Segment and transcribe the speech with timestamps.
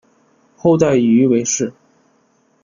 [0.55, 1.71] 后代以鱼为氏。